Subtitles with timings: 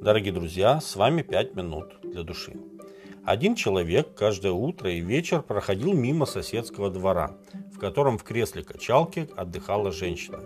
[0.00, 2.56] Дорогие друзья, с вами «Пять минут для души».
[3.22, 7.36] Один человек каждое утро и вечер проходил мимо соседского двора,
[7.70, 10.40] в котором в кресле качалки отдыхала женщина,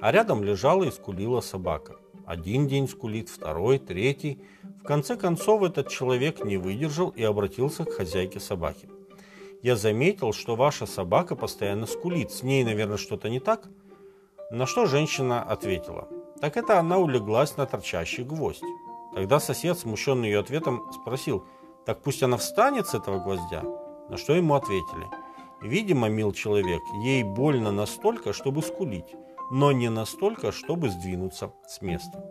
[0.00, 1.96] а рядом лежала и скулила собака.
[2.24, 4.38] Один день скулит, второй, третий.
[4.80, 8.88] В конце концов этот человек не выдержал и обратился к хозяйке собаки.
[9.60, 12.30] «Я заметил, что ваша собака постоянно скулит.
[12.30, 13.68] С ней, наверное, что-то не так?»
[14.52, 16.08] На что женщина ответила–
[16.40, 18.62] так это она улеглась на торчащий гвоздь.
[19.14, 21.44] Тогда сосед, смущенный ее ответом, спросил,
[21.86, 23.62] так пусть она встанет с этого гвоздя?
[24.08, 25.06] На что ему ответили,
[25.62, 29.14] видимо, мил человек, ей больно настолько, чтобы скулить,
[29.50, 32.24] но не настолько, чтобы сдвинуться с места.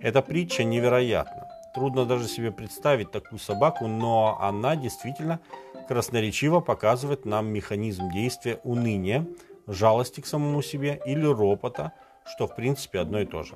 [0.00, 1.48] Эта притча невероятна.
[1.74, 5.40] Трудно даже себе представить такую собаку, но она действительно
[5.88, 9.26] красноречиво показывает нам механизм действия уныния,
[9.66, 11.92] жалости к самому себе или ропота–
[12.24, 13.54] что в принципе одно и то же.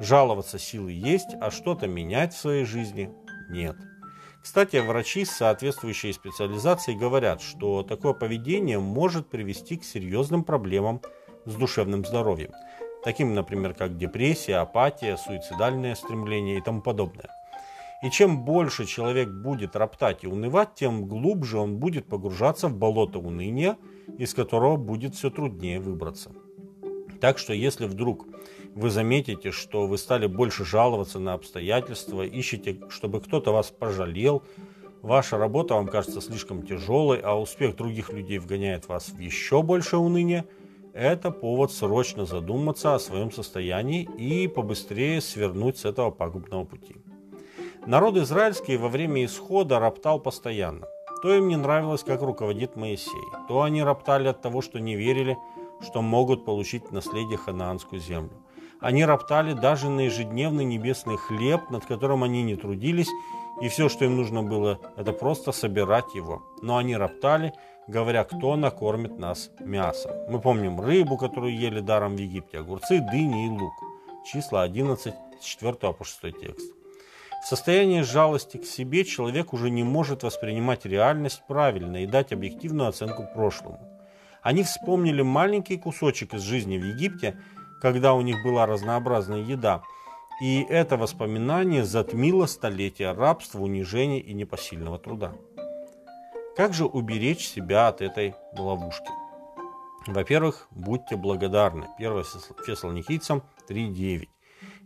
[0.00, 3.10] Жаловаться силы есть, а что-то менять в своей жизни
[3.50, 3.76] нет.
[4.42, 11.02] Кстати, врачи с соответствующей специализацией говорят, что такое поведение может привести к серьезным проблемам
[11.44, 12.52] с душевным здоровьем,
[13.04, 17.28] таким, например, как депрессия, апатия, суицидальное стремление и тому подобное.
[18.02, 23.18] И чем больше человек будет роптать и унывать, тем глубже он будет погружаться в болото
[23.18, 23.76] уныния,
[24.16, 26.32] из которого будет все труднее выбраться.
[27.20, 28.26] Так что если вдруг
[28.74, 34.42] вы заметите, что вы стали больше жаловаться на обстоятельства, ищете, чтобы кто-то вас пожалел,
[35.02, 40.00] ваша работа вам кажется слишком тяжелой, а успех других людей вгоняет вас в еще большее
[40.00, 40.46] уныние,
[40.92, 46.96] это повод срочно задуматься о своем состоянии и побыстрее свернуть с этого пагубного пути.
[47.86, 50.86] Народ израильский во время исхода роптал постоянно.
[51.22, 53.12] То им не нравилось, как руководит Моисей,
[53.46, 55.36] то они роптали от того, что не верили,
[55.82, 58.32] что могут получить наследие ханаанскую землю.
[58.80, 63.10] Они роптали даже на ежедневный небесный хлеб, над которым они не трудились,
[63.60, 66.42] и все, что им нужно было, это просто собирать его.
[66.62, 67.52] Но они роптали,
[67.86, 70.12] говоря, кто накормит нас мясом.
[70.30, 73.74] Мы помним рыбу, которую ели даром в Египте, огурцы, дыни и лук.
[74.24, 76.74] Числа 11, с 4 по 6 текст.
[77.42, 82.88] В состоянии жалости к себе человек уже не может воспринимать реальность правильно и дать объективную
[82.88, 83.89] оценку прошлому.
[84.42, 87.40] Они вспомнили маленький кусочек из жизни в Египте,
[87.80, 89.82] когда у них была разнообразная еда,
[90.40, 95.32] и это воспоминание затмило столетия рабства, унижения и непосильного труда.
[96.56, 99.10] Как же уберечь себя от этой ловушки?
[100.06, 101.86] Во-первых, будьте благодарны.
[101.98, 102.24] 1
[102.66, 104.28] Фессалоникийцам 3.9.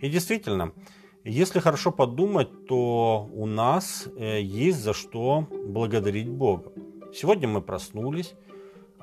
[0.00, 0.72] И действительно,
[1.22, 6.72] если хорошо подумать, то у нас э, есть за что благодарить Бога.
[7.14, 8.34] Сегодня мы проснулись,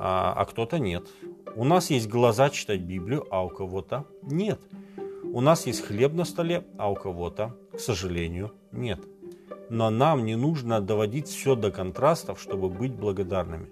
[0.03, 1.07] а, а кто-то нет.
[1.55, 4.59] У нас есть глаза читать Библию, а у кого-то нет.
[5.31, 8.99] У нас есть хлеб на столе, а у кого-то, к сожалению, нет.
[9.69, 13.67] Но нам не нужно доводить все до контрастов, чтобы быть благодарными.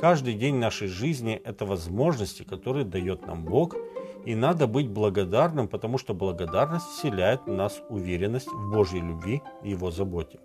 [0.00, 3.76] Каждый день нашей жизни– это возможности, которые дает нам Бог,
[4.24, 9.70] и надо быть благодарным, потому что благодарность вселяет в нас уверенность в Божьей любви и
[9.70, 10.40] Его заботе.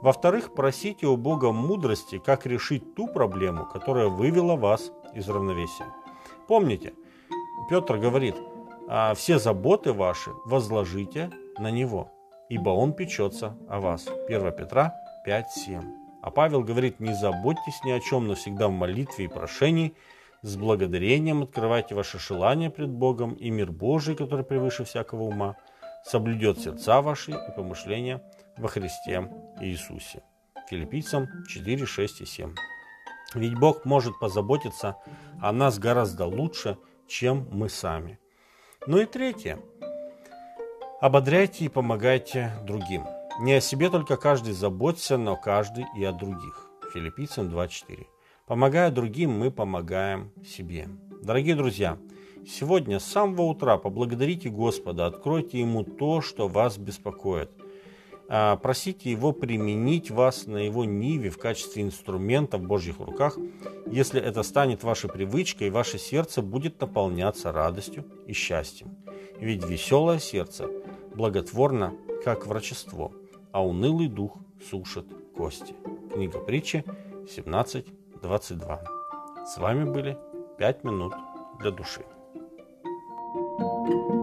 [0.00, 5.86] Во-вторых, просите у Бога мудрости, как решить ту проблему, которая вывела вас из равновесия.
[6.48, 6.94] Помните,
[7.68, 8.36] Петр говорит,
[8.88, 12.10] а все заботы ваши возложите на Него,
[12.48, 14.08] ибо Он печется о вас.
[14.26, 14.94] 1 Петра
[15.26, 15.84] 5.7.
[16.22, 19.94] А Павел говорит, не заботьтесь ни о чем, но всегда в молитве и прошении,
[20.42, 25.56] с благодарением открывайте ваши желания пред Богом, и мир Божий, который превыше всякого ума,
[26.04, 28.22] соблюдет сердца ваши и помышления
[28.56, 29.28] во Христе
[29.60, 30.22] Иисусе.
[30.68, 32.54] Филиппийцам 4, 6 и 7.
[33.34, 34.96] Ведь Бог может позаботиться
[35.40, 38.18] о нас гораздо лучше, чем мы сами.
[38.86, 39.58] Ну и третье.
[41.00, 43.04] Ободряйте и помогайте другим.
[43.40, 46.70] Не о себе только каждый заботится, но каждый и о других.
[46.92, 48.06] Филиппийцам 2.4.
[48.46, 50.88] Помогая другим, мы помогаем себе.
[51.22, 51.98] Дорогие друзья,
[52.46, 57.50] сегодня с самого утра поблагодарите Господа, откройте Ему то, что вас беспокоит–
[58.30, 63.36] просите Его применить вас на Его ниве в качестве инструмента в Божьих руках.
[63.86, 68.96] Если это станет вашей привычкой, ваше сердце будет наполняться радостью и счастьем.
[69.40, 70.68] Ведь веселое сердце
[71.14, 71.94] благотворно,
[72.24, 73.12] как врачество,
[73.52, 74.36] а унылый дух
[74.70, 75.06] сушит
[75.36, 75.74] кости.
[76.12, 76.84] Книга притчи
[77.36, 78.78] 17.22.
[79.46, 80.16] С вами были
[80.58, 81.14] 5 минут
[81.58, 82.04] для души.
[83.86, 84.19] thank you